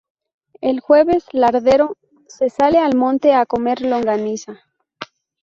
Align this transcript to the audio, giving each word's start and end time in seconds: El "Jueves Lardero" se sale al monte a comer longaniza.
El 0.61 0.79
"Jueves 0.79 1.25
Lardero" 1.31 1.95
se 2.27 2.49
sale 2.49 2.79
al 2.79 2.95
monte 2.95 3.35
a 3.35 3.45
comer 3.45 3.81
longaniza. 3.81 4.59